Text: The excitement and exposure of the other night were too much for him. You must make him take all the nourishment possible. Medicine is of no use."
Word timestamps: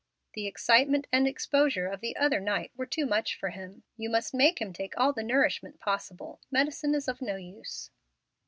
The 0.33 0.47
excitement 0.47 1.05
and 1.11 1.27
exposure 1.27 1.85
of 1.85 2.01
the 2.01 2.15
other 2.17 2.39
night 2.39 2.71
were 2.75 2.87
too 2.87 3.05
much 3.05 3.37
for 3.37 3.49
him. 3.51 3.83
You 3.97 4.09
must 4.09 4.33
make 4.33 4.59
him 4.59 4.73
take 4.73 4.95
all 4.97 5.13
the 5.13 5.21
nourishment 5.21 5.79
possible. 5.79 6.41
Medicine 6.49 6.95
is 6.95 7.07
of 7.07 7.21
no 7.21 7.35
use." 7.35 7.91